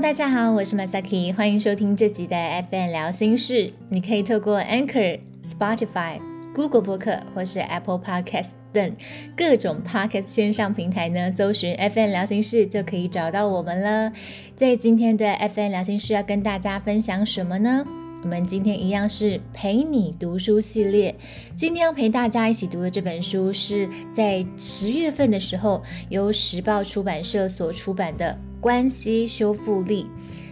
[0.00, 3.72] 大家好，我是 Masaki，欢迎收听这集的 FN 聊心事。
[3.88, 6.20] 你可以透过 Anchor、Spotify、
[6.54, 8.96] Google 播客或是 Apple Podcast 等
[9.36, 14.12] 各种 Podcast 线上平台呢，搜寻 FN 聊心事就可以找到我们了。
[14.54, 17.84] 在今天的 FN 聊心事要跟大家分享什么呢？
[18.22, 21.14] 我们今天一样是陪你读书系列。
[21.56, 30.04] 今天要陪大家一起读的这本书，是在十月份的时候由时报出版社所出版的《关系修复力》。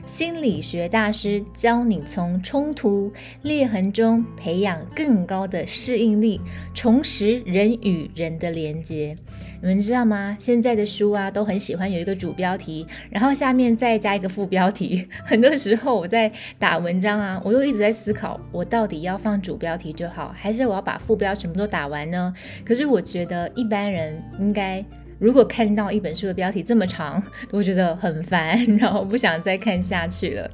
[0.06, 6.40] 心理学大师教你从冲突裂痕中培养更高的适应力，
[6.72, 9.16] 重拾人与人的连接。
[9.60, 10.36] 你们知道吗？
[10.38, 15.08] 现在的书啊，都很喜欢有一个主标题，然后下面再加一个副标题。
[15.26, 22.32] 很多时候我在打文章啊，我又一直在思考，我到底要放主标题就好，还是我要把副标全部都打完呢？
[22.64, 24.86] 可是我觉得一般人应该。
[25.18, 30.50] 如果看到一本书的标题这么长， 我觉得很烦， 然后不想再看下去了。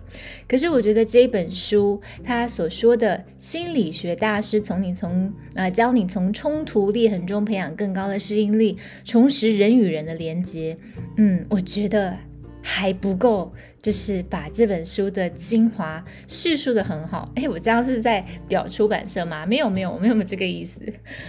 [0.48, 10.76] 可是我觉得这本书，它所说的心理学大师从你从啊教你从冲突裂痕中培养更高的适应力，重拾人与人的连接，
[11.16, 12.16] 嗯，我觉得。
[12.62, 17.30] 还不够，就是把这本书的精华叙述的很好。
[17.34, 19.44] 哎，我这样是在表出版社吗？
[19.44, 20.80] 没有，没有，没有这个意思。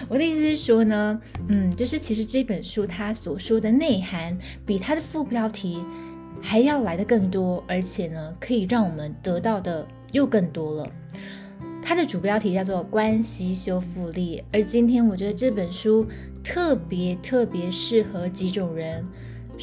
[0.07, 5.83] 我的意思是说呢，嗯，就是其实这本书它所说的内涵，比它的副标题
[6.41, 10.91] 还要来的更多，而且呢，可以让我们得到的又更多了。
[11.81, 16.07] 它的主标题叫做《关系修复力》，而今天我觉得这本书
[16.41, 19.05] 特别特别适合几种人。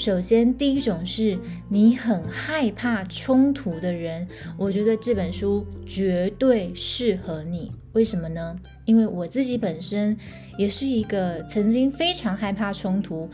[0.01, 4.27] 首先，第一种是你很害怕冲突的人，
[4.57, 7.71] 我觉得这本书绝对适合你。
[7.93, 8.59] 为什么呢？
[8.87, 10.17] 因为我自己本身
[10.57, 13.29] 也是一个曾经非常害怕冲突，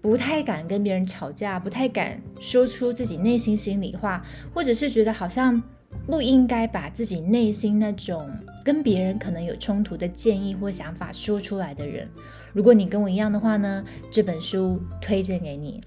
[0.00, 5.60] 不太敢跟别人吵架，不太敢说出自己内心心里话，或者是觉得好像。
[6.08, 8.28] 不应该把自己内心那种
[8.64, 12.08] 跟别人可能有冲突的建议或想法说出来的人，
[12.54, 15.82] 如果你跟我一样的话呢，这本书推荐给你。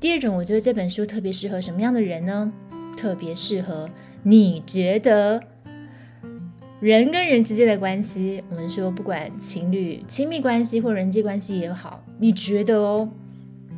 [0.00, 2.52] 第二种，我觉得这本书特别适合什么样的人呢？
[2.96, 3.88] 特别适合
[4.24, 5.40] 你觉得
[6.80, 13.08] 人跟人之间的关系，我们说不管情侣、亲密关系或人际关系也好，你觉得哦，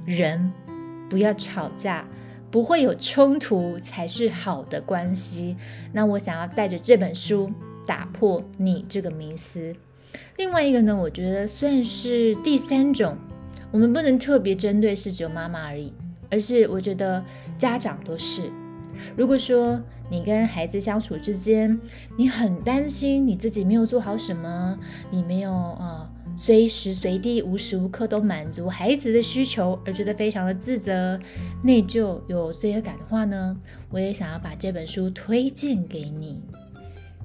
[0.06, 0.50] 人
[1.10, 2.06] 不要吵架。
[2.50, 5.54] 不会有冲突才是好的关系。
[5.92, 7.53] 那我想要带着这本书
[7.88, 9.75] 打破你这个迷思。
[10.37, 13.16] 另外一个呢，我觉得算是第三种，
[13.71, 15.91] 我们不能特别针对是只有妈妈而已，
[16.31, 17.25] 而是我觉得
[17.56, 18.43] 家长都是。
[19.16, 21.81] 如果说你跟孩子相处之间，
[22.19, 24.78] 你很担心你自己没有做好什么，
[25.10, 26.10] 你没有啊。
[26.37, 31.19] 随时随地、无时无刻都满足孩子的需求，而觉得非常的自责、
[31.65, 33.56] 内疚、有罪恶感的话呢，
[33.91, 36.43] 我也想要把这本书推荐给你。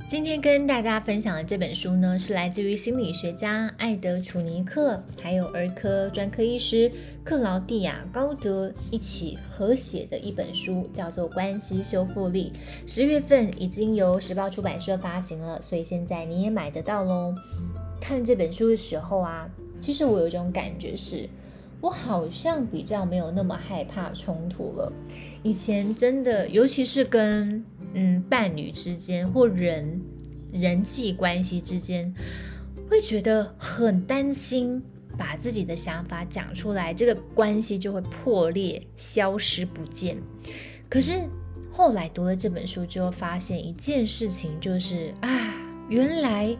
[0.05, 6.91] 今天跟大家分享的这本书呢，是来自于心理学家艾德·楚尼克，还有儿科专科医师
[7.23, 12.51] 克劳蒂亚·高德一起合写的一本书，叫做《关系修复力》。
[12.91, 17.33] 十月份已经由时报出版社发行了，所以现在你也买得到喽。
[17.99, 19.49] 看这本书的时候啊，
[19.81, 21.27] 其实我有一种感觉是，
[21.83, 24.89] 我好像比较没有那么害怕冲突了。
[25.43, 27.61] 以前真的，尤其是跟
[27.93, 30.01] 嗯伴侣之间或人
[30.49, 32.15] 人际关系之间，
[32.89, 34.81] 会觉得很担心，
[35.17, 40.15] 把自己的想法讲出来，这个关系就会破裂、消失不见。
[40.87, 41.27] 可是
[41.69, 45.29] 后来读了这本书之后，发现一件事情，就是啊。
[45.93, 46.57] 原来，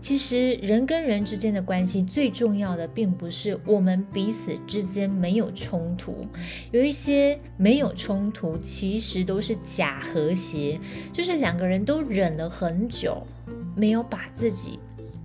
[0.00, 6.24] 其实人跟人之间的关系最重要的，并不是我们彼此之间没有冲突，
[6.70, 10.78] 有一些没有冲突，其实都是假和谐，
[11.12, 13.26] 就是两个人都忍了很久，
[13.74, 14.78] 没有把自己，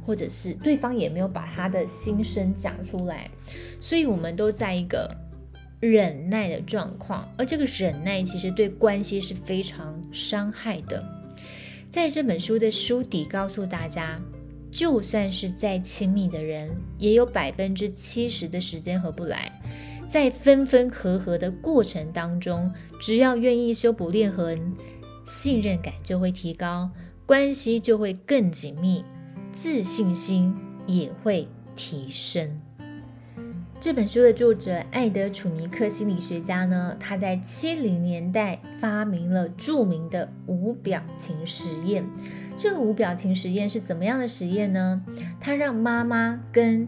[0.04, 3.30] 或者是对方也没有把他的心声讲出来，
[3.80, 5.08] 所以我们都在一个
[5.80, 11.21] 忍耐的状况，而这个忍耐其实对关系是非常伤害的。
[11.92, 14.18] 在这本书的书底告诉大家，
[14.72, 19.52] 就算是再亲密的人，也有百分之七十的时间合不来。
[20.06, 22.72] 在分分合合的过程当中，
[23.02, 24.74] 只要愿意修补裂痕，
[25.26, 26.90] 信任感就会提高，
[27.26, 29.04] 关系就会更紧密，
[29.52, 30.56] 自信心
[30.88, 31.46] 也会
[31.76, 32.61] 提升。
[33.82, 42.06] 这本书的作者艾德·楚尼克心理学家呢，他在七零年代发明了著名的无表情实验。
[42.60, 45.02] 这个无表情实验是怎么样的实验呢？
[45.40, 46.88] 他让妈妈跟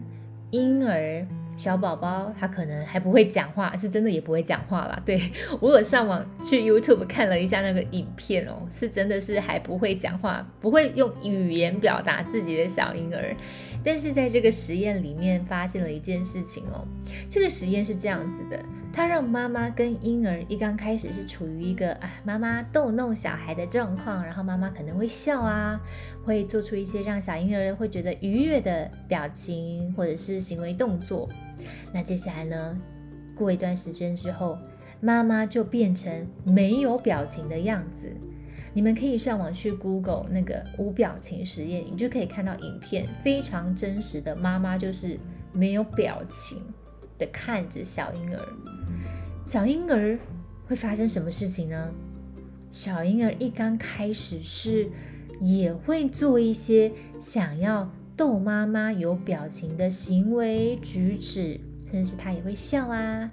[0.52, 5.00] 婴儿小宝宝他可能还不会讲话，是真的也不会讲话啦。
[5.04, 5.20] 对
[5.60, 13.34] 我有上网去 YouTube 看了一下那个影片哦，是真的是还不会讲话，不会用语言表达自己的小婴儿。
[13.84, 16.86] 但是在这个实验里面发现了一件事情哦，
[17.30, 18.58] 这个实验是这样子的，
[18.94, 25.80] 他让妈妈跟婴儿一刚开始是处于一个啊妈妈逗弄小孩的状况，然后妈妈可能会笑啊，
[26.24, 31.28] 会做出一些让小婴儿会觉得愉悦的表情或者是行为动作。
[31.92, 32.78] 那接下来呢，
[33.34, 34.56] 过一段时间之后，
[35.00, 38.12] 妈妈就变成没有表情的样子。
[38.72, 45.18] 你们可以上网去 Google 那个无表情实验，你就可以看到影片，非常真实的妈妈就是
[45.52, 46.62] 没有表情
[47.18, 48.40] 的看着小婴儿。
[49.44, 50.18] 小婴儿
[50.66, 51.92] 会发生什么事情呢？
[52.70, 54.88] 小婴儿一刚开始是
[55.40, 61.60] 也会做一些想要逗妈妈有表情的行为举止。
[61.92, 63.30] 但是他也会笑啊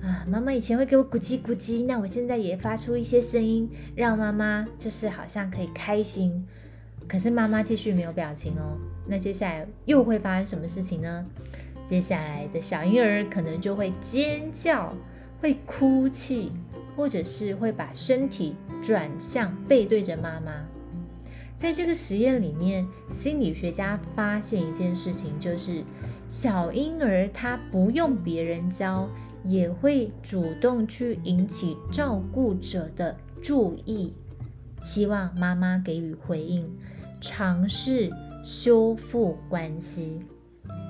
[0.00, 0.24] 啊！
[0.28, 6.46] 妈妈以前会给我咕叽咕叽，那我现在也发出一些声音，让妈妈就是好像可以开心。
[7.08, 8.78] 可是妈妈继续没有表情哦。
[9.08, 11.26] 那接下来又会发生什么事情呢？
[11.88, 14.94] 接下来的小婴儿可能就会尖叫，
[15.44, 16.50] 会哭泣，
[16.96, 20.64] 或者是会把身体转向背对着妈妈。
[21.54, 25.84] 在这个实验里面，心理学家发现一件事情，就是。
[26.26, 29.06] 小婴儿他不用别人教，
[29.44, 34.14] 也会主动去引起照顾者的注意，
[34.82, 36.66] 希望妈妈给予回应，
[37.20, 38.08] 尝试
[38.42, 40.22] 修复关系。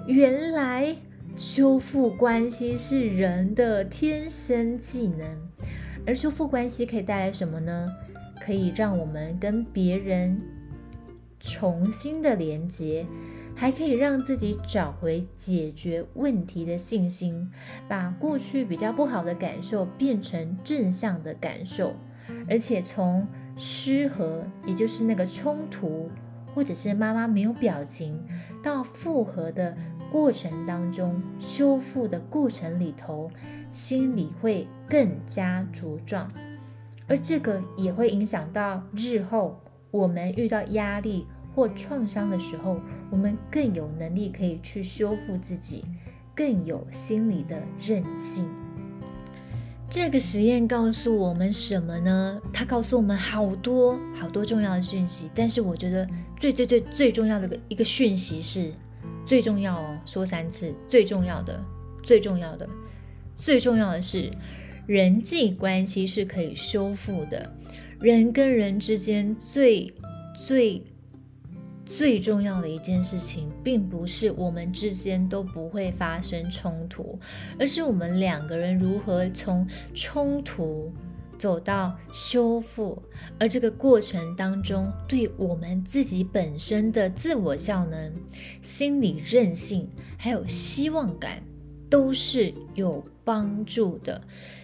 [0.06, 0.94] 原来
[1.36, 5.26] 修复关系是人的天生技能，
[6.06, 7.86] 而修复关系可以带来什么呢？
[8.40, 10.40] 可以让我们跟别人
[11.40, 13.06] 重新的连接。
[13.56, 17.48] 还可以让自己找回解决问题的信心，
[17.86, 21.94] 把过去比较不好的感受变成正向的感受，
[22.48, 26.10] 而且从失和，也就是那个冲突，
[26.52, 28.20] 或者是妈妈没有表情，
[28.60, 29.76] 到复合的
[30.14, 33.28] 过程当中，修复的过程里头，
[33.72, 36.30] 心里会更加茁壮，
[37.08, 41.26] 而这个也会影响到日后我们遇到压力。
[41.52, 42.80] 或创伤的时候，
[43.10, 45.84] 我们更有能力可以去修复自己，
[46.32, 48.48] 更有心理的韧性。
[49.88, 52.40] 这个实验告诉我们什么呢？
[52.52, 55.28] 它告诉我们好多好多重要的讯息。
[55.34, 56.08] 但是我觉得
[56.38, 58.72] 最最最最重要的个一个讯息是，
[59.26, 61.62] 最重要哦，说三次，最重要的，
[62.02, 62.68] 最重要的，
[63.34, 64.30] 最重要的是，
[64.86, 67.52] 人际关系是可以修复的。
[68.00, 69.92] 人跟人之间最
[70.36, 70.82] 最。
[71.86, 77.20] 最重要的一件事情，并不是我们之间都不会发生冲突，
[77.58, 80.90] 而是我们两个人如何从冲突
[81.44, 83.02] 走到修复，
[83.38, 88.10] 而这个过程当中，对我们自己本身的自我效能、
[88.62, 89.86] 心理韧性，
[90.16, 91.42] 还有希望感，
[91.90, 94.18] 都是有帮助的。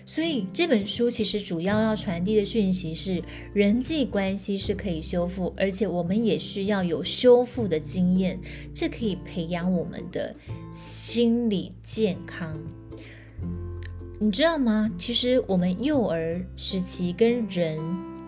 [0.07, 3.23] 所以这本书其实主要要传递的讯息是，
[3.53, 8.41] 人际关系是可以修复，而且我们也需要有修复的经验，
[8.73, 10.35] 这可以培养我们的
[10.73, 12.59] 心理健康。
[14.23, 14.93] 你知道吗？
[14.99, 17.79] 其实我们幼儿时期跟人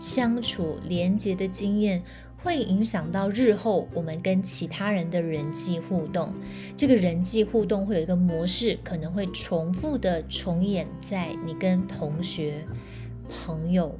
[0.01, 2.03] 相处连接的经验。
[2.39, 6.33] 会影响到日后我们跟其他人的人际互动。
[6.77, 12.65] 这个人际互动会有一个模式，可能会重复的重演在你跟同学、
[13.29, 13.97] 朋友、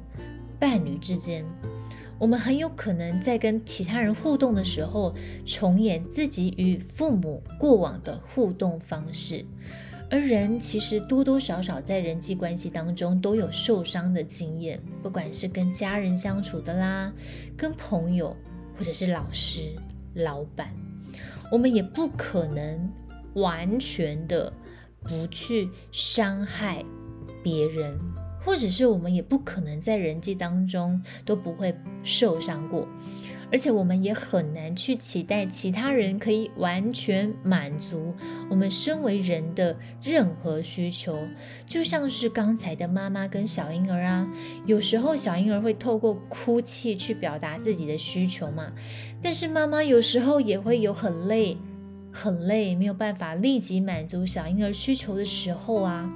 [0.59, 1.45] 伴侣之间。
[2.19, 5.13] 我们很有可能在跟其他人互动的时候，
[5.45, 9.45] 重演自己与父母过往的互动方式。
[10.13, 17.11] 而人其实多多少少在人际关系当中都有受伤的经验，不管是跟家人相处的啦，
[17.57, 18.37] 跟朋友，
[18.77, 19.73] 或者是老师、
[20.13, 20.69] 老板，
[21.51, 22.87] 我们也不可能
[23.33, 24.53] 完全的
[25.01, 26.85] 不去伤害
[27.41, 27.99] 别人，
[28.45, 32.87] 或者是我们也不可能在人际当中都不会受伤过。
[33.53, 38.11] 而且我们也很难去期待其他人可以完全满足
[38.49, 41.19] 我们身为人的任何需求，
[41.67, 44.27] 就像是刚才的妈妈跟小婴儿啊，
[44.65, 48.73] 有时候小婴儿会透过哭泣去表达自己的需求嘛，
[49.21, 51.55] 但是妈妈有时候也会有很累、
[52.11, 56.11] 很累，没有办法立即满足小婴儿需求的时候啊，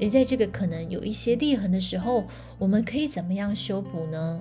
[0.00, 2.28] 而在这个可能有一些裂痕的时候，
[2.58, 4.40] 我们可以怎么样修补呢？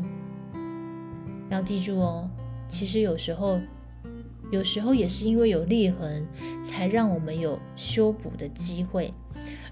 [1.52, 2.28] 要记住哦，
[2.68, 3.60] 其实有时候
[4.52, 6.26] 有时候也是因为有裂痕，
[6.64, 9.14] 才让我们有修补的机会。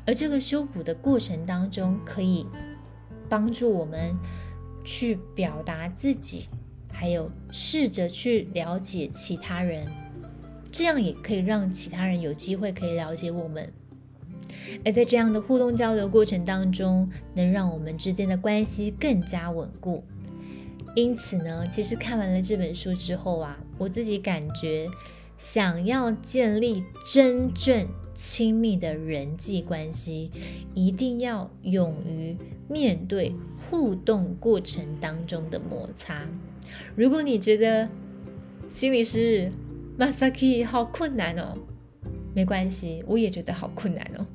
[0.06, 2.46] 而这个修补的过程当中，可以
[3.30, 4.14] 帮助我们
[4.84, 6.48] 去表达自己，
[6.92, 9.88] 还有试着去了解其他人，
[10.72, 13.72] 这样也可以让其他人有机会可以了解我们。
[14.84, 20.04] 而在这样的互动交流过程当中，能让我们之间的关系更加稳固。
[20.96, 24.88] 因此呢，其实看完了这本书之后啊，我自己感觉，
[25.38, 30.32] 想要建立真正亲密的人际关系，
[30.76, 32.38] 一定要勇于
[32.70, 33.36] 面对
[33.70, 36.28] 互动过程当中的摩擦。
[36.96, 37.90] 如果你觉得
[38.70, 39.52] 心理师
[39.98, 41.58] Masaki 好困难哦，
[42.36, 44.26] 没关系，我也觉得好困难哦。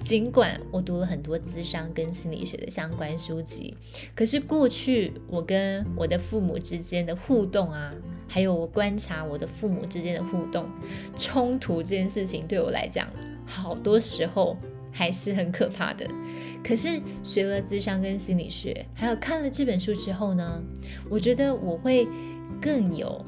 [0.00, 3.76] 尽管我读了很多智商跟心理学的相关书籍，
[4.14, 7.92] 可是过去我跟我的父母之间的互动啊，
[8.28, 10.68] 还有我观察我的父母之间的互动
[11.16, 13.08] 冲突这件事情，对我来讲，
[13.44, 14.56] 好多时候
[14.92, 16.08] 还是很可怕的。
[16.62, 20.62] 可是学了智商跟心理学，还有看了这本书之后呢，
[21.10, 22.06] 我觉得我会
[22.60, 23.24] 更有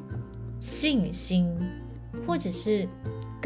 [0.60, 1.52] 信心，
[2.26, 2.88] 或者是。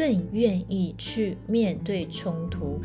[0.00, 2.80] 更愿意去面对冲突，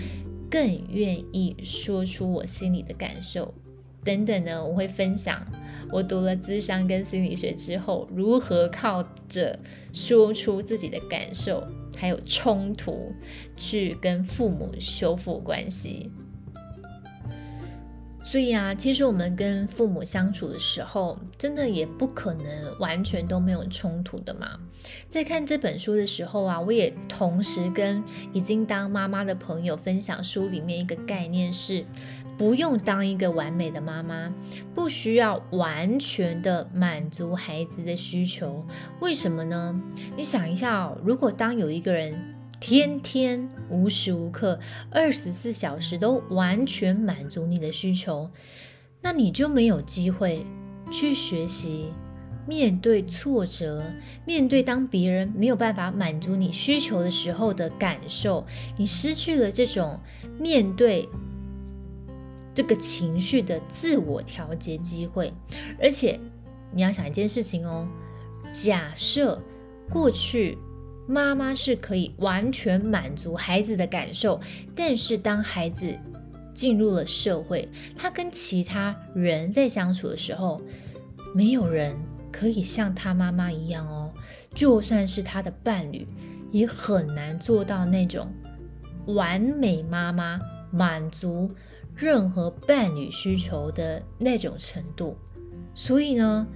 [0.52, 3.54] 更愿意说出我心里的感受，
[4.04, 4.62] 等等呢？
[4.62, 5.42] 我会分享
[5.94, 9.58] 我读了咨商跟心理学之后，如何靠着
[9.94, 13.14] 说出自己的感受，还有冲突，
[13.56, 16.12] 去跟父母修复关系。
[18.26, 24.60] 所以啊，其实我们跟父母相处的时候，真的也不可能完全都没有冲突的嘛。
[25.08, 28.04] 在看这本书的时候啊，我也同时跟
[28.34, 31.86] 已经当妈妈的朋友分享书里面一个概念是：
[32.36, 34.34] 不用当一个完美的妈妈，
[34.74, 38.66] 不需要完全的满足孩子的需求。
[39.02, 39.80] 为什么呢？
[40.18, 42.35] 你想一下哦，如果当有一个人。
[42.60, 44.60] 天天无时无刻、
[44.90, 48.30] 二十四小时都完全满足你的需求，
[49.02, 50.46] 那你就没有机会
[50.92, 51.92] 去学习
[52.48, 53.84] 面对挫折，
[54.26, 58.46] 面对当别人没有办法满足你需求的时候的感受。
[58.78, 60.00] 你失去了这种
[60.40, 61.08] 面对
[62.54, 65.34] 这个情绪的自我调节机会。
[65.80, 66.20] 而且
[66.72, 67.88] 你要想一件事情哦，
[68.52, 69.40] 假设
[69.90, 70.58] 过去。
[71.08, 74.40] 妈妈是可以完全满足孩子的感受，
[74.76, 75.98] 但是当孩子
[76.54, 80.62] 进入了社会，他跟其他人在相处的时候，
[81.36, 81.96] 没有人
[82.32, 84.12] 可以像他妈妈一样哦。
[84.56, 86.08] 就算是他的伴侣，
[86.52, 88.28] 也很难做到那种
[89.08, 90.40] 完美妈妈
[90.72, 91.52] 满足
[91.94, 95.18] 任何伴侣需求的那种程度。
[95.74, 96.48] 所以呢？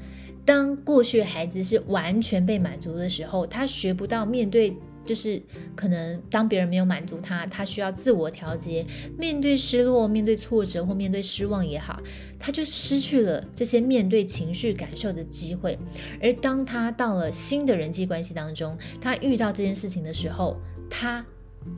[0.50, 4.76] 当过去孩子是完全被满足的时候，他学不到面对，
[5.06, 5.40] 就是
[5.76, 8.84] 可能当别人没有满足他，他需要自我调节，
[9.16, 12.02] 面对失落、面对挫折或面对失望也好，
[12.40, 15.78] 他就失去了这些面对情绪感受的机会。
[16.20, 21.24] 而当他到了新的人际关系当中，他遇到这件事情的时候，他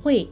[0.02, 0.30] 会。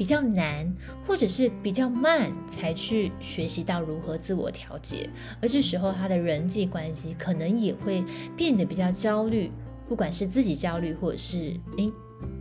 [0.00, 0.74] 比较难，
[1.06, 5.06] 或者是比较慢，才去学习到如何自我调节，
[5.42, 8.02] 而这时候他的人际关系可能也会
[8.34, 9.50] 变得比较焦虑，
[9.86, 11.92] 不管是自己焦虑，或者是诶，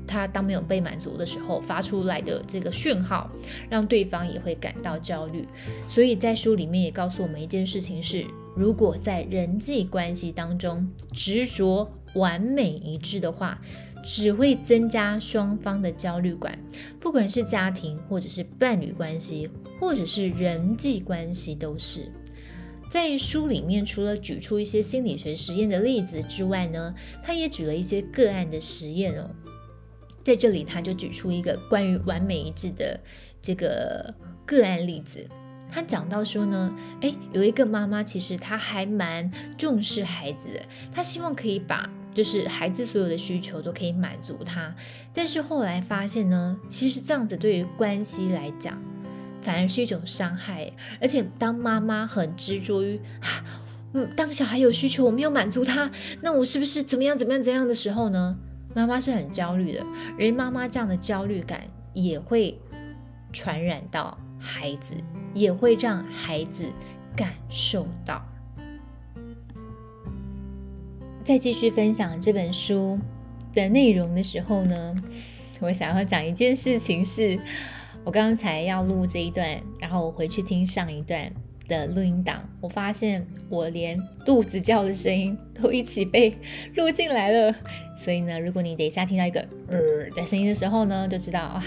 [0.07, 3.29] 他当没有被满足的时候发出来的这个讯号，
[3.69, 5.45] 让对方也会感到焦虑。
[5.85, 8.25] 所以在书里面也告诉我们一件事情是：
[8.59, 13.61] 如果在人际关系当中执着完美一致的话。
[14.01, 16.57] 只会增加双方的焦虑感，
[17.01, 22.09] 不管是家庭，或者是伴侣关系，或者是人际关系，都是。
[22.89, 29.29] 在书里面，除了举出一些心理学实验的例子之外呢，他也举了一些个案的实验哦。
[30.23, 32.97] 在这里，他就举出一个关于完美一致的
[33.41, 35.27] 这个个案例子。
[35.71, 40.61] 他讲到说呢，诶，有一个妈妈，其实她还蛮重视孩子的，
[40.91, 41.89] 她希望可以把。
[42.11, 44.73] 就是孩子所有的需求都可以满足他，
[45.13, 48.81] 但是后来发现呢，其实这样子对于关系来讲，
[49.43, 50.73] 反而是一种伤害。
[50.99, 52.99] 而且当妈妈很执着于，
[53.93, 55.89] 嗯，当小孩有需求我没有满足他，
[56.21, 58.35] 那我是不是怎么样怎么样怎样的时候呢？
[58.73, 59.85] 妈妈是很焦虑的，
[60.19, 61.61] 而妈妈这样的焦虑感
[61.93, 62.59] 也会
[63.31, 64.95] 传染到孩子，
[65.33, 66.65] 也会让孩子
[67.15, 68.21] 感受到。
[71.24, 72.98] 在继续分享这本书
[73.53, 74.95] 的内容的时候呢，
[75.59, 77.39] 我想要讲一件事情，是
[78.03, 81.31] 我刚才要录这一段，然后我回去听上一段，
[81.67, 83.95] 的录音档，我发现我连
[84.25, 86.36] 肚子叫的声音都一起被
[86.75, 87.55] 录进来了。
[87.95, 91.63] 所以呢，如果你等一下听到一个呃的声音的时候呢，就知道啊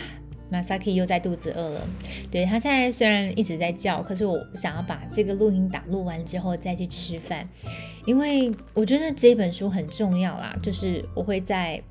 [0.53, 1.89] ，Masaki 又在肚子饿了。
[2.31, 7.49] 对他现在虽然一直在叫，可是我想要把这个录音档录完之后再去吃饭，
[8.07, 10.57] 因为我觉得这本书很重要啦。
[10.63, 11.83] 就是我会在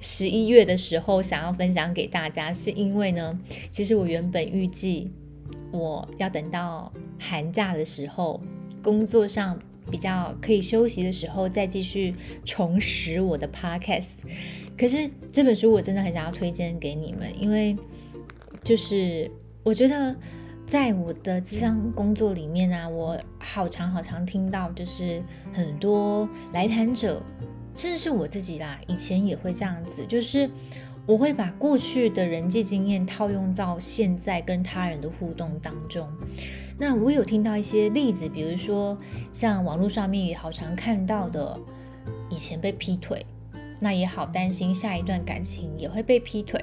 [0.00, 3.38] 十一月的时候想要分享给大家，是因为呢，
[3.70, 5.10] 其实我原本预计。
[5.72, 8.40] 我要等到寒假的时候，
[8.82, 9.56] 工作上
[9.88, 12.12] 比较可以休息的时候，再继续
[12.44, 14.18] 重拾我的 podcast。
[14.76, 17.76] 可是这本书我真的很想要推荐给你们，因为
[18.62, 19.30] 就是
[19.62, 20.14] 我觉得
[20.64, 27.22] 在我的智商工作里面啊，我好长好长听到，就是很多来谈者，
[27.74, 30.48] 甚至是我自己啦，以前也会这样子，就是。
[31.06, 36.06] 我会把过去的人际经验套用到现在跟他人的互动当中。
[36.78, 38.96] 那我有听到一些例子，比如说
[39.32, 41.58] 像网络上面也好常看到的，
[42.28, 43.26] 以前被劈腿，
[43.80, 46.62] 那也好担心下一段感情也会被劈腿，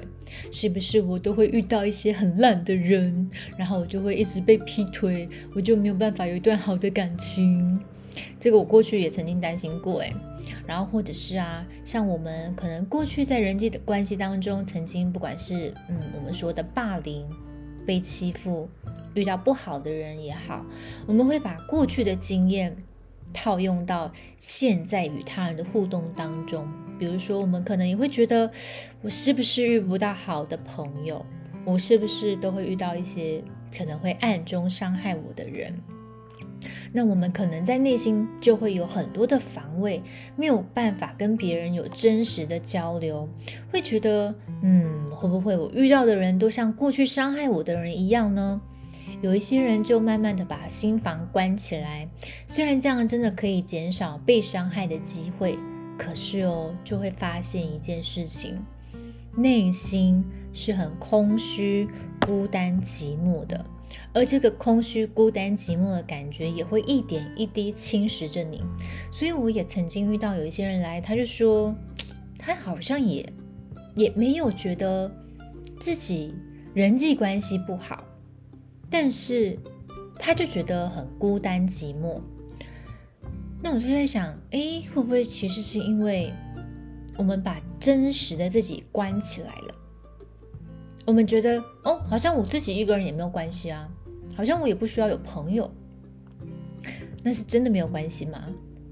[0.52, 7.78] 是不是我都会遇到一些很烂的人，然后我就会一直被劈腿，我就没有办法有一段好的感情。
[8.40, 10.12] 这个我过去也曾经担心过，诶，
[10.66, 17.24] 然后或者是啊，像我们可能过去在人际的关系当中，曾经不管是嗯我们说的霸凌、
[17.86, 18.68] 被欺负、
[19.14, 20.64] 遇到不好的人也好，
[21.06, 22.76] 我们会把过去的经验
[23.32, 26.66] 套用到现在与他人的互动当中。
[26.98, 28.50] 比如说，我们可能也会觉得，
[29.02, 31.24] 我是不是遇不到好的朋友？
[31.64, 33.42] 我是不是都会遇到一些
[33.76, 35.74] 可能会暗中伤害我的人？
[36.92, 40.02] 那我们可能在内心就会有很多的防卫，
[40.34, 43.28] 没有办法跟别人有真实的交流，
[43.70, 48.60] 会觉得，嗯，会不会我遇到的人都像过去伤害我的人一样呢？
[49.20, 52.08] 有一些人就慢慢的把心房关起来，
[52.46, 55.58] 虽然这样真的可以减少被伤害的机会，
[55.98, 58.64] 可是哦，就会发现一件事情，
[59.36, 60.24] 内心
[60.54, 61.88] 是很空虚、
[62.20, 63.66] 孤单、寂寞的。
[64.14, 68.62] 而这个空虚、孤单、寂寞的感觉也会一点一滴侵蚀着你，
[69.10, 71.74] 所以我也曾经遇到有一些人来，他就说
[72.38, 73.26] 他好像也
[73.94, 75.10] 也没有觉得
[75.80, 76.34] 自己
[76.74, 78.04] 人际关系不好，
[78.88, 79.58] 但是
[80.16, 82.20] 他就觉得很孤单寂寞。
[83.62, 86.32] 那我就在想，哎，会不会其实是因为
[87.16, 89.74] 我们把真实的自己关起来了？
[91.04, 93.88] 我们觉得哦，好像我自己一个人也没有关系啊，
[94.36, 95.70] 好像我也不需要有朋友。
[97.24, 98.44] 那是真的没有关系吗？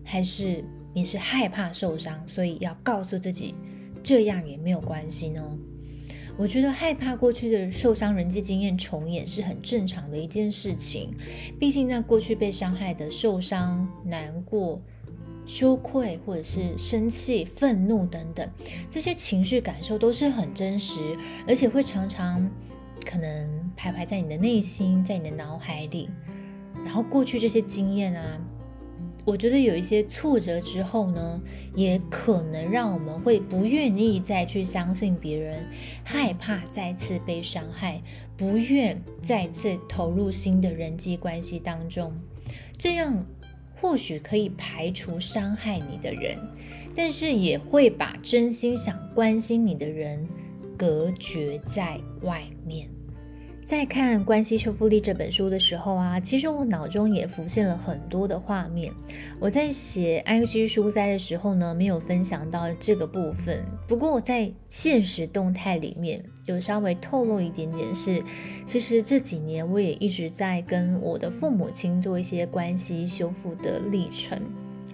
[0.04, 3.54] 还是你是害怕受伤，所以要告诉自己
[4.02, 5.58] 这样也没有关系呢？
[6.36, 11.14] 我觉得害怕过去的受伤人际经验重演是很正常的一件事情，
[11.58, 14.80] 毕竟那过去被伤害的受伤、难过。
[15.48, 18.50] 羞愧，或者是生气、愤怒等等，
[18.90, 22.50] 这些情绪感受都是很真实，而且会常常
[23.04, 26.10] 可能徘徊在你的内心，在你的脑海里。
[26.84, 28.40] 然后过去这些经验啊，
[29.26, 31.42] 我觉得有一些挫折之后呢，
[31.74, 35.68] 也可能让我们会不愿意再去相信别人，
[36.02, 38.00] 害怕再次被伤害，
[38.38, 42.14] 不愿再次投入新的人际关系当中，
[42.78, 43.26] 这样。
[43.78, 46.38] 或许可以排除伤害你的人，
[46.94, 50.26] 但是也会把真心想关心你的人
[50.78, 52.88] 隔绝在外面。
[53.66, 58.92] 在看《关系修复力》这本书的时候啊，其实我脑中也浮现了很多的画面。
[59.40, 63.64] 我在写 IG 书斋的时候呢，没有分享到这个部分。
[63.88, 68.22] 不过我在现实动态里面有稍微透露一点点，是
[68.64, 74.40] 其实这几年我也一直在跟我的父母亲做一些关系修复的历程。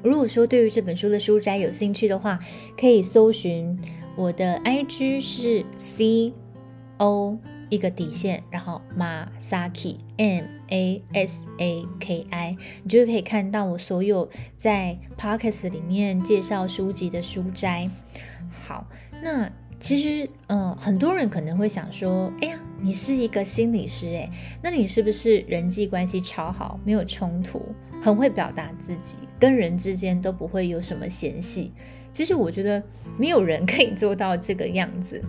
[0.02, 2.38] 如果说对于这本书的书斋有兴趣的话，
[2.80, 3.78] 可以搜寻
[4.16, 6.32] 我的 IG 是 C
[6.96, 7.36] O。
[7.72, 17.88] 一个底线，然后 Masaki M A S A K I，你就可以看到我所有在 Podcast 里面介绍书籍的书斋。
[18.50, 18.86] 好，
[19.22, 24.30] 那其实，嗯，很多人可能会想说，哎呀，你是一个心理师，哎，
[24.62, 31.72] 那你是不是人际关系超好，没有冲突，很会表达自己，跟人之间都不会有什么嫌隙？
[32.12, 32.82] 其实我觉得
[33.16, 35.24] 没有人可以做到这个样子，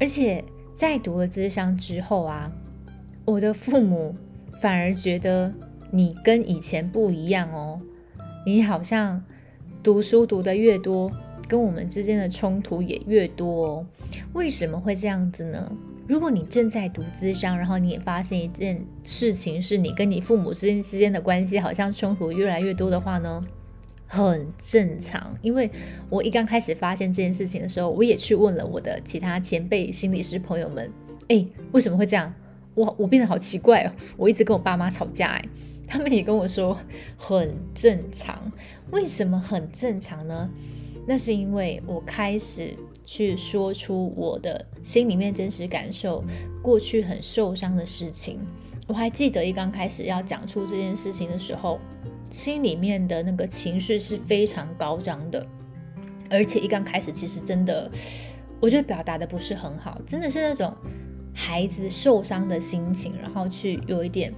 [0.00, 0.44] 而且。
[0.76, 2.52] 在读了智商之后啊，
[3.24, 4.14] 我的父母
[4.60, 5.50] 反而觉得
[5.90, 7.80] 你跟以前不一样哦，
[8.44, 9.24] 你好像
[9.82, 11.10] 读书读得越多，
[11.48, 13.86] 跟我们之间的冲突也越多哦。
[14.34, 15.72] 为什么会这样子呢？
[16.06, 23.42] 如果你正在读资商，然后你也发现一件事情，是你跟你父母之间之间的关系好像冲突越来越多的话呢，
[24.06, 25.36] 很正常。
[25.42, 25.70] 因为
[26.08, 30.90] 我一刚开始发现这件事情的时候，我也去问了我的其他前辈心理师朋友们，
[31.28, 32.32] 哎，为什么会这样？
[32.74, 35.44] 我我变得好奇怪哦，我一直跟我爸妈吵架，哎，
[35.86, 36.76] 他们也跟我说
[37.16, 38.52] 很正常。
[38.90, 40.50] 为什么很正常呢？
[41.06, 42.76] 那是因为我开始。
[43.08, 46.24] 去说出我的心里面真实感受，
[46.60, 48.40] 过去很受伤的事情。
[48.88, 51.78] 我还记得一刚开始要讲出这件事情的时候，
[52.30, 55.46] 心里面的那个情绪是非常高涨的，
[56.30, 57.90] 而且一刚开始其实真的，
[58.60, 60.74] 我觉得表达的不是很好，真的是那种
[61.34, 64.32] 孩子受伤的心情，然后去有一点，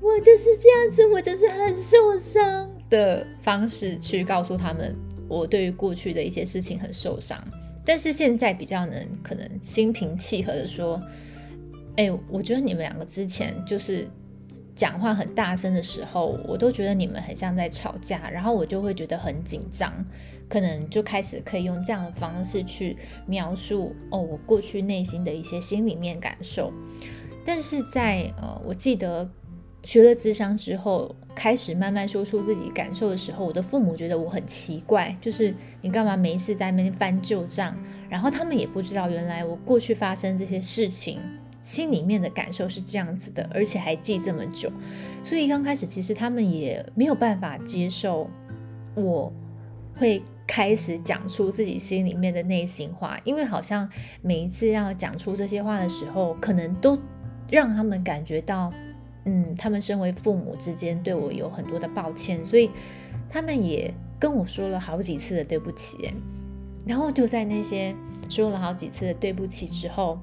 [0.00, 4.96] 我就是这样子，我就是很受伤的方式去告诉他们，
[5.28, 7.42] 我对于过去的一些事情很受伤。
[7.84, 11.00] 但是现在比较能可能心平气和的说，
[11.96, 14.08] 哎，我觉得你们两个之前就是
[14.82, 20.04] 讲话很大声的时候，我都觉得你们很像在吵架，然后我就会觉得很紧张，
[20.48, 26.72] 可能就开始可以用这样的方式去描述哦，我过去内心的一些心里面感受。
[27.46, 29.30] 但是在呃，我记得。
[29.84, 37.76] 学了智商之后，开始慢慢说出自己感受的时候，我的父母觉得我很奇怪，就是你干嘛没事在那边翻旧账？
[38.08, 41.18] 然后他们也不知道原来我过去发生这些事情，
[41.62, 44.70] 心里面的感受是这样子的，而且还记这么久。
[45.24, 48.28] 所以刚开始其实他们也没有办法接受
[48.94, 49.32] 我
[49.96, 53.88] 会开始讲出自己心里面的内心话，因为好像
[54.20, 56.98] 每一次要讲出这些话的时候，可能都
[57.50, 58.70] 让他们感觉到。
[59.24, 62.68] 嗯，他们身为父母之间对我有很多的抱歉，所以
[63.30, 66.12] 他们也跟我说了好几次的对不起。
[66.84, 67.94] 然后就在那些
[68.28, 70.18] 说了好几次的对不起之后，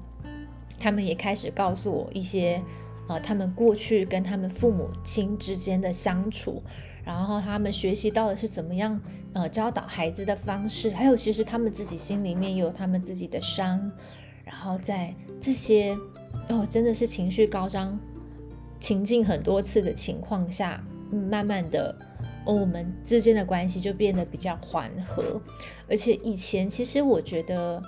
[0.80, 2.60] 他们也开始告诉我一些
[3.08, 6.62] 呃，他们过去跟他们父母亲之间的相处，
[7.04, 9.00] 然后他们学习到的是怎么样
[9.34, 13.92] 呃教导孩子的方式，还有其实他们自己心里面也有他们自己的伤，
[14.44, 15.96] 然后在这些
[16.48, 17.98] 哦真的是情绪高涨。
[18.78, 21.94] 情境很多次的情况下，慢慢的，
[22.46, 25.38] 我们之间的关系就变得比较缓和。
[25.86, 27.82] 而且以前其实我觉得，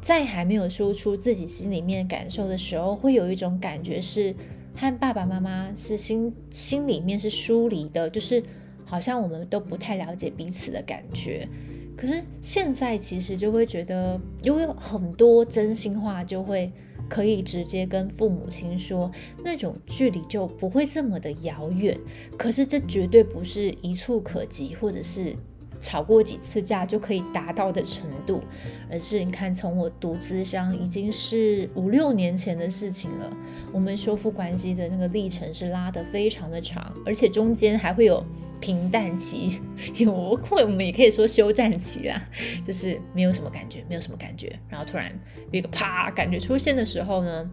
[0.00, 4.34] 在还没有说出自己心里面感受的时候，会有一种感觉是
[4.74, 8.42] 和爸爸妈妈是心心里面是疏离的，就是
[8.84, 11.48] 好像我们都不太了解彼此的感觉。
[11.96, 16.70] 可是现在其实就会觉得，因为很多真心话就会。
[17.08, 19.10] 可以直接跟父母亲说，
[19.42, 21.98] 那种距离就不会这么的遥远。
[22.36, 25.34] 可是这绝对不是一触可及，或者是。
[25.80, 28.42] 吵过几次架就可以达到的程度，
[28.90, 33.36] 而是你看，从我读资商已经是五六年前的事情了。
[33.72, 38.24] 我们修复关系的那个历程是拉得非常的长，而且中间还会有
[38.60, 39.60] 平淡期，
[39.98, 42.20] 有会我们也可以说休战期啦，
[42.66, 45.12] 就是没有什么感觉，没有什么感觉，然后突然
[45.52, 47.48] 有一个啪感觉出现的时候呢，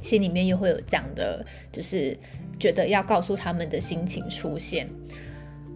[0.00, 2.16] 心里面又会有这样的，就是
[2.58, 4.88] 觉得要告诉他们的心情出现。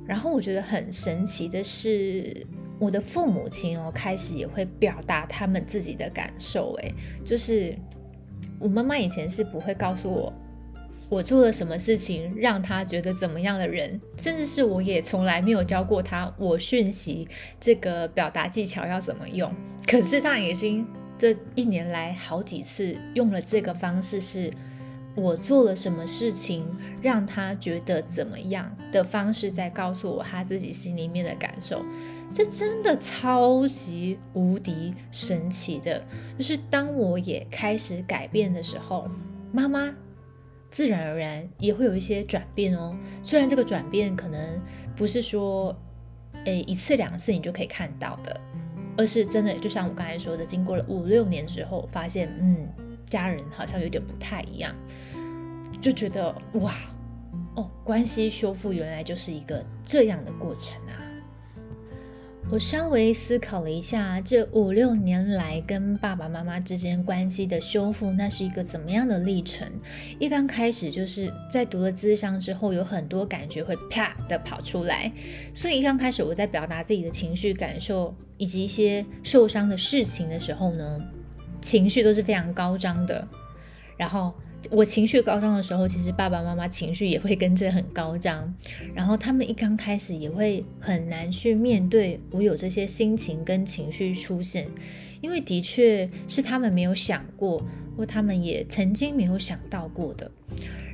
[0.07, 2.47] 然后我觉得很神奇的是，
[2.79, 6.75] 我的父母亲哦，开始也会表达他们自己的感受。
[6.81, 7.75] 诶，就是
[8.59, 10.33] 我妈妈以前是不会告诉我，
[11.09, 17.27] 我做了什么事情让他觉得怎么样的人，甚至是我也从来没有教过他我讯息
[17.59, 19.53] 这个表达技巧要怎么用。
[19.87, 20.87] 可是他已经
[21.19, 24.51] 这一年来好几次用了这个方式是。
[25.17, 26.65] 我做了什么事情
[27.01, 31.83] 让他觉得怎么样的方式，在告诉我他自己心里面的感受，
[32.35, 36.05] 这真的超级无敌神奇的。
[36.37, 39.09] 就是当我也开始改变的时候，
[39.53, 39.91] 妈妈
[40.69, 42.95] 自然而然也会有一些转变哦。
[43.23, 44.61] 虽然这个转变可能
[44.95, 45.75] 不是说，
[46.45, 48.39] 诶一次两次你就可以看到的，
[48.99, 52.69] 而是真的就像我刚才说的，经过了五六年之后，发现嗯。
[53.07, 54.75] 家人好像有点不太一样，
[55.81, 56.73] 就觉得哇
[57.55, 60.99] 哦，关系修复原来就是一个这样的过程啊！
[62.49, 69.69] 我稍微思考了一下，这五六年来跟爸爸妈妈之间关系的修复，那是一个怎么样的历程？
[70.21, 75.11] 一刚开始就是在读了咨商之后，有很多感觉会啪的跑出来，
[75.53, 81.01] 所以一刚开始我在表达自己的情绪感受以及一些受伤的事情的时候呢。
[81.67, 83.27] 情绪都是非常高涨的，
[83.97, 84.33] 然后
[84.71, 88.55] 我情绪高涨的时候，其实爸爸妈妈情绪也会跟着很高涨，
[88.95, 94.69] 然后他们一刚开始也会很难去面对我有这些心情跟情绪出现，
[95.21, 97.61] 因为的确是他们没有想过
[97.97, 100.31] 或他们也曾经没有想到过的。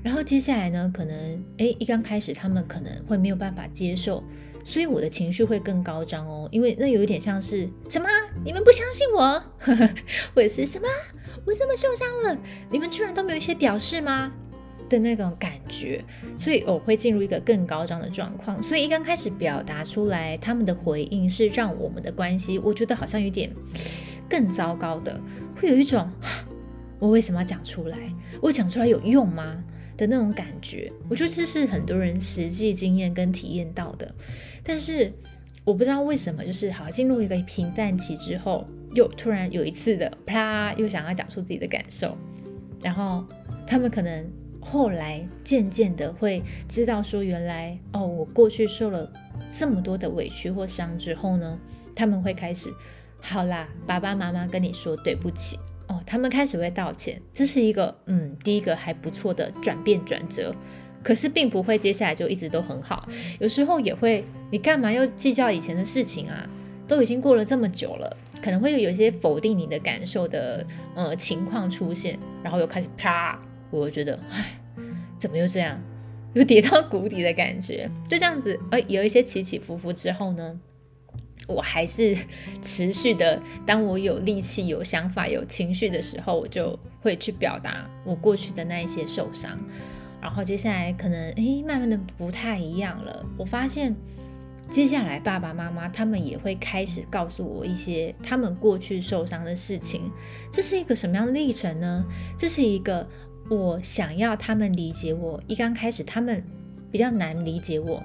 [0.02, 4.24] 然后接下来呢，可能诶，一刚开始他们可能会没有办法接受，
[4.64, 8.08] 所以我的情绪会更高涨哦，因为那有一点像是什么？
[8.44, 9.42] 你们不相信我，
[10.34, 10.88] 或者是什么？
[11.44, 12.38] 我这么受伤了，
[12.70, 14.32] 你们居然都没有一些表示吗？
[14.88, 16.04] 的那种感觉，
[16.36, 18.62] 所以我会进入一个更高涨的状况。
[18.62, 23.50] 所以一刚开始表达出来，他们的回应是让我们的关系，我觉得好像有点
[24.28, 25.18] 更糟糕的，
[25.56, 26.06] 会有一种
[26.98, 27.98] 我为什么要讲出来？
[28.42, 29.64] 我讲出来有用吗？
[29.96, 30.92] 的那种感觉。
[31.08, 34.14] 我觉得这是很多人实际经验跟体验到的。
[34.62, 35.12] 但是
[35.64, 42.16] 我不知道为什么，就是好进入一个平淡期之后，又突然有一次的啪，又想要讲出自己的感受，
[42.82, 43.24] 然后
[43.66, 44.24] 他们可能。
[44.64, 49.12] 后来渐渐的会知道说，原来哦，我过去受了
[49.50, 51.58] 这么多的委屈或伤之后呢，
[51.96, 52.72] 他们会开始，
[53.20, 55.58] 好啦，爸爸妈妈跟你说对不起
[55.92, 60.54] 哦，他们开始会道歉，这是一个嗯，第一个还不错的转变转折，
[61.02, 63.06] 可是并不会接下来就一直都很好，
[63.38, 66.48] 有时候也会，你干嘛又计较以前的事情啊？
[66.88, 73.40] 都已经过了这么久了，可能会有一些否定你的感受的呃情况出现，然后又开始啪。
[73.70, 74.58] 我觉得，唉，
[75.16, 75.80] 怎么又这样，
[76.34, 77.90] 又跌到谷底的感觉？
[78.08, 80.60] 就这样子，呃，有一些起起伏伏之后呢，
[81.46, 82.16] 我还是
[82.60, 83.40] 持续的。
[83.66, 89.58] 当我有力气、有想法、有情绪的时候，我就会去表达我过去的那一些受伤。
[90.20, 93.24] 然后接下来可能，诶，慢慢的不太一样了。
[93.36, 93.94] 我发现。
[94.70, 100.10] 接下来，爸爸妈妈他们也会开始告诉我一些他们过去受伤的事情。
[100.50, 102.02] 这是一个什么样的历程呢？
[102.38, 103.06] 这是一个
[103.50, 105.42] 我想要他们理解我。
[105.46, 106.42] 一刚开始，他们
[106.90, 108.02] 比较难理解我，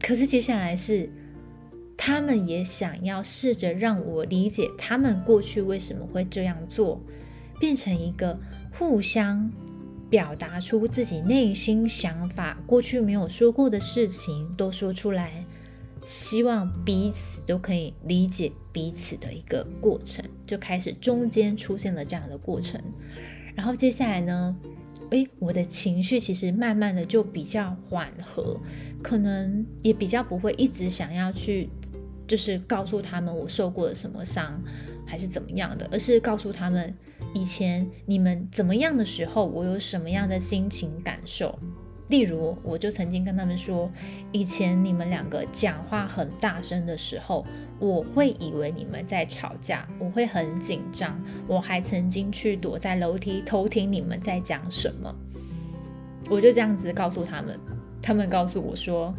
[0.00, 1.08] 可是接下来是
[1.96, 7.00] 他们也想要试着让我理解他们过去为什么会这样做，
[7.60, 8.38] 变成一个
[8.76, 9.50] 互相
[10.10, 15.44] 表达出自己内心想法，过去没有说过的事情都说出来。
[16.04, 22.82] 希望彼此都可以理解彼此的一个过程，就开始中间出现了这样的过程，
[23.54, 24.56] 然后接下来呢，
[25.10, 28.60] 诶，我的情绪其实慢慢的就比较缓和，
[29.00, 31.70] 可能也比较不会一直想要去，
[32.32, 34.58] 就是告诉他们我受过了什么伤，
[35.06, 36.96] 还是怎么样的，而是告诉他们
[37.34, 41.58] 以前你们怎么样的时候，我有什么样的心情感受。
[42.08, 43.92] 例如，我就曾经跟他们说，
[44.32, 47.44] 以前你们两个讲话很大声的时候，
[47.78, 51.22] 我会以为你们在吵架，我会很紧张。
[51.46, 55.14] 我还曾经去躲在楼梯偷听你们在讲什么。
[56.30, 57.60] 我就这样子告诉他们，
[58.00, 59.14] 他们告诉我说，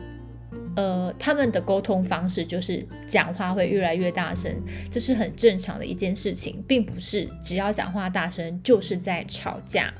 [0.76, 4.52] 呃，他们的沟通方式就是讲话会越来越大声，
[4.90, 9.94] 这是很正常的一件事情，并不是只要讲话大声就是在吵架。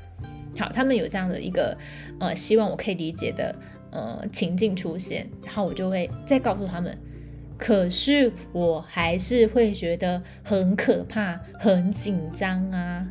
[0.58, 1.76] 好，他们有这样的一个
[2.18, 3.54] 呃，希望我可以理解的
[3.90, 6.96] 呃情境出现，然后我就会再告诉他们。
[7.56, 13.06] 可是我还是会觉得很可怕、很紧张啊。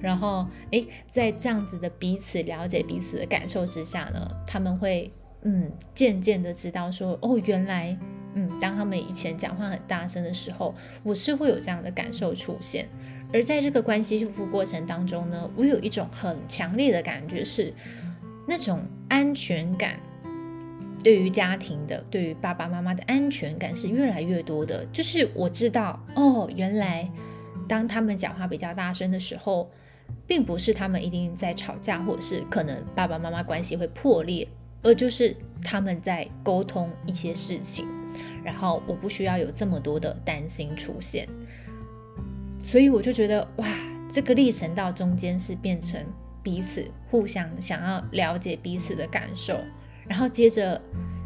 [0.00, 5.10] 然后诶，在这样子的彼此了解彼此的感受之下呢，他们会
[5.48, 7.96] 嗯渐渐的知道说，哦，原来
[8.34, 12.86] 嗯，当他们以前讲话很大声的时候，我是会有这样的感受出现。
[13.32, 17.72] 而在这个关系修复过程当中呢，我有一种很强烈的感觉，是
[18.46, 19.98] 那种安全感，
[21.02, 24.84] 对于家庭的，对于爸爸妈妈的安全感是越来越多的。
[24.92, 27.10] 就是我知道，哦，原来
[27.66, 29.70] 当他们讲话比较大声的时候，
[30.26, 34.46] 并不是他们一定在吵架，或者是可能爸爸妈妈关系会破裂，
[34.82, 37.86] 而就是他们在沟通一些事情，
[38.44, 41.28] 然后我不需要有这么多的担心出现。
[42.62, 43.66] 所以我就觉得哇，
[44.08, 46.04] 这个历程到中间是变成
[46.42, 49.58] 彼此互相想要了解彼此的感受，
[50.06, 50.80] 然后接着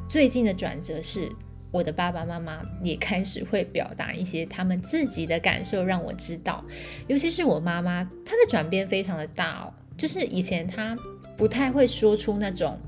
[0.08, 1.30] 最近的转折是，
[1.70, 6.62] 我的爸爸妈妈也开始会表达一些他们自己的感受，让我知道。
[7.06, 10.96] 尤其是我妈妈，她的转变非常的大哦，就是以前她
[11.36, 12.78] 不太会说出那种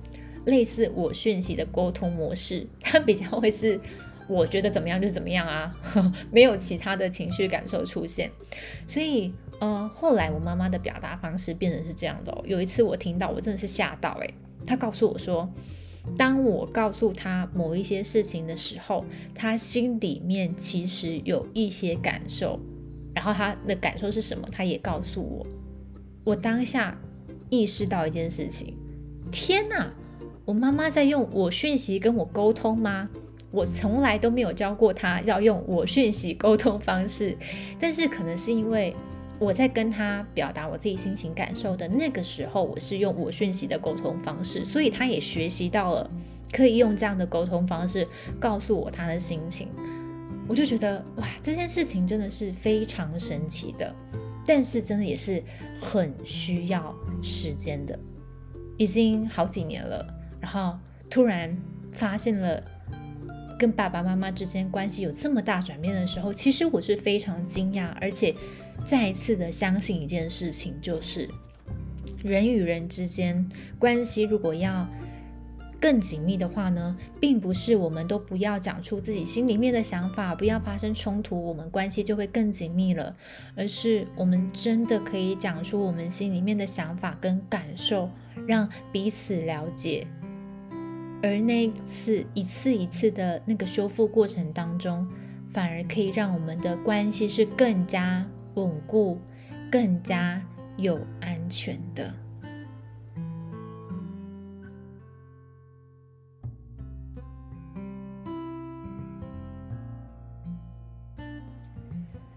[0.47, 3.81] 类似我讯息的沟通模式， 它比较会是。
[4.27, 5.77] 我觉得怎么样就怎么样啊，
[6.33, 8.31] 没有其他的情绪感受出现，
[8.87, 9.31] 所以
[9.61, 12.35] 呃，后来我妈妈的表达方式变成是这样的。
[12.47, 14.35] 有一次我听到，我真的是吓到诶，
[14.67, 15.47] 她告诉我说，
[16.17, 19.05] 当我告诉她某一些事情的时候，
[19.35, 22.59] 她心里面其实有一些感受，
[23.15, 25.47] 然后她的感受是什么，她也告诉我。
[26.25, 26.99] 我当下
[27.51, 28.75] 意识到一件事情，
[29.31, 29.93] 天哪，
[30.45, 33.09] 我妈妈在用我讯息跟我沟通吗？
[33.51, 37.37] 我从来都没有教过她要用我讯息沟通方式，
[37.79, 38.95] 但是可能是因为
[39.39, 46.11] 我在跟她表达我自己心情感受的那个时候，我是用我讯息的沟通方式，所以她也学习到了
[46.53, 48.07] 可以用这样的沟通方式
[48.39, 49.69] 告诉我她的心情。
[50.47, 53.95] 我就觉得哇，这件事情真的是非常神奇的，
[54.45, 55.43] 但是真的也是
[55.81, 57.99] 很需要时间的。
[58.77, 60.05] 已经好几年了，
[60.45, 60.79] 然后
[61.09, 61.57] 突然
[61.91, 62.63] 发现了
[63.59, 68.35] 跟爸爸妈妈之间关系有这么大转变的时候，其实我是非常惊讶，而且
[68.85, 71.31] 再一次的相信一件事情，就是
[72.23, 74.87] 人与人之间关系如果要
[75.81, 83.17] 更紧密的话呢，并不是我们都不要讲出自己心里面的想法，不要发生冲突，我们关系就会更紧密了，
[83.57, 88.11] 而是我们真的可以讲出我们心里面的想法跟感受。
[88.47, 90.07] 让彼此了解，
[91.25, 95.09] 而那一次一次一次的那个修复过程当中，
[95.51, 99.19] 反而可以让我们的关系是更加稳固、
[99.73, 100.39] 更加
[100.77, 102.13] 有安全的。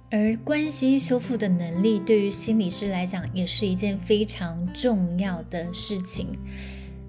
[0.10, 6.38] 而关系修复的能力，对于心理师来讲，也是一件非常重要的事情。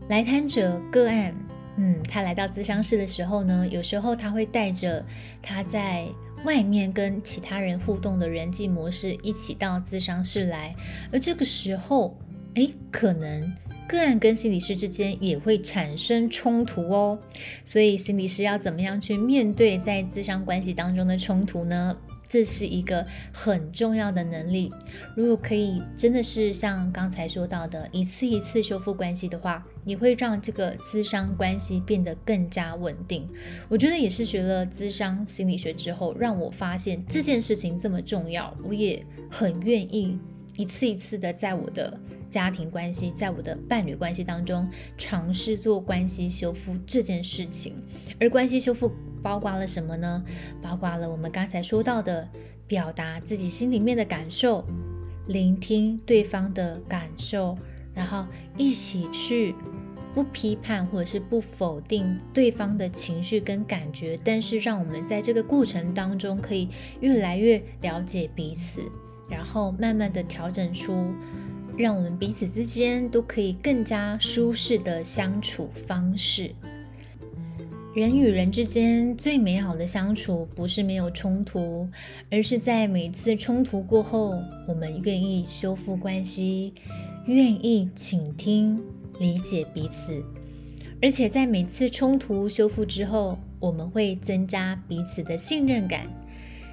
[0.09, 1.33] 来谈者个案，
[1.81, 5.05] 嗯，他来到咨商室的时候呢，有时候他会带着
[5.41, 6.09] 他在
[6.45, 10.75] 外面跟其他人互动的人际模式一起到咨商室来，
[11.13, 12.19] 而这个时候，
[12.55, 13.55] 哎，可能
[13.89, 17.17] 个案跟心理师之间也会产生冲突哦。
[17.65, 21.97] 所以，心理师要怎么样去面对在咨商关系当中的冲突呢？
[22.29, 24.71] 这是一个很重要的能力。
[25.17, 33.27] 如果可以，真的是像刚才说到的，一次一次修复关系的话，你会让这个咨商关系变得更加稳定。
[33.69, 38.55] 我觉得也是学了咨商心理学之后，让我发现这件事情这么重要。
[38.63, 40.19] 我也很愿意
[40.57, 47.83] 一次一次的在我的家庭关系，在我的伴侣关系当中尝试做关系修复这件事情。
[48.21, 48.93] 而关系修复。
[49.23, 50.25] 包括了什么呢？
[50.63, 52.29] 包括了我们刚才说到的，
[52.67, 54.65] 表达自己心里面的感受，
[55.27, 57.57] 聆听对方的感受，
[57.95, 58.27] 然后
[58.57, 59.55] 一起去
[60.15, 66.69] 不批判或者是不否定对方的情绪跟感觉，但是让我们在这个过程当中可以
[67.01, 68.83] 越来越了解彼此，
[69.31, 71.13] 然后慢慢的调整出
[71.77, 76.53] 让我们彼此之间都可以更加舒适的相处方式。
[77.95, 81.89] 人与人之间最美好的相处，不是没有冲突，
[82.31, 86.75] 而是在每次冲突过后，我们愿意修复关系，
[87.27, 88.81] 愿意倾听、
[89.19, 90.23] 理解彼此，
[91.03, 96.07] 而且在每次冲突修复之后，我们会增加彼此的信任感。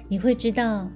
[0.08, 0.88] 你会知道，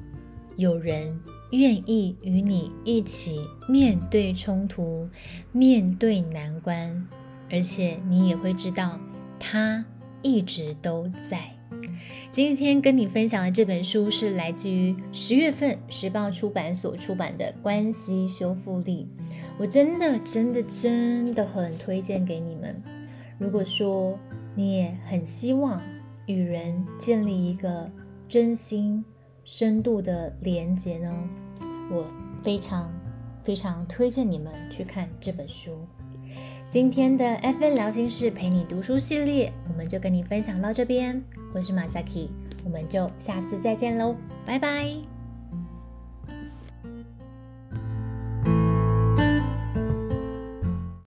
[0.54, 1.18] 有人
[1.50, 5.08] 愿意与你一起面对冲突、
[5.50, 7.04] 面对难关，
[7.50, 9.00] 而且你也会知道
[9.40, 9.84] 他。
[10.22, 11.50] 一直都在。
[12.30, 19.08] 今天跟你分享的这本书是来自于十月份时报出版所出版的《关系修复力》，
[19.58, 22.80] 我真的真的真的很推荐给你们。
[23.38, 24.18] 如果说
[24.54, 25.80] 你也很希望
[26.26, 27.90] 与人建立一个
[28.28, 29.04] 真心
[29.44, 31.28] 深度的连结呢，
[31.90, 32.04] 我
[32.42, 32.92] 非常
[33.42, 35.86] 非常推荐你们去看这本书。
[36.70, 41.20] 今天的 FN 聊心事陪你读书系列，我们就跟你分享到这边。
[41.52, 42.28] 我是马萨克
[42.64, 44.14] 我们就下次再见喽，
[44.46, 45.09] 拜拜。